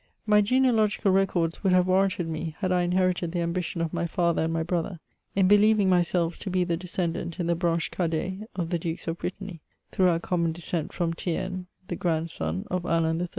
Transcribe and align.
My 0.35 0.41
genealogical 0.41 1.11
records 1.11 1.63
would 1.63 1.73
have 1.73 1.85
warranted 1.85 2.27
me, 2.27 2.55
had 2.57 2.71
I 2.71 2.81
inherited 2.81 3.33
the 3.33 3.41
ambition 3.41 3.81
of 3.81 3.93
my 3.93 4.07
father 4.07 4.41
and 4.45 4.51
my 4.51 4.63
brother, 4.63 4.99
in 5.35 5.47
believ 5.47 5.79
ing 5.79 5.89
myself 5.89 6.39
to 6.39 6.49
be 6.49 6.63
the 6.63 6.75
descendant 6.75 7.39
in 7.39 7.45
the 7.45 7.53
branche 7.53 7.91
cadet 7.91 8.49
of 8.55 8.71
the 8.71 8.79
Dukes 8.79 9.07
of 9.07 9.19
Brittany, 9.19 9.61
through 9.91 10.09
our 10.09 10.19
common 10.19 10.53
descent 10.53 10.89
^m 10.89 11.13
Thiem, 11.13 11.67
the 11.87 11.95
grandson 11.95 12.65
of 12.71 12.83
Alain 12.83 13.21
III. 13.21 13.27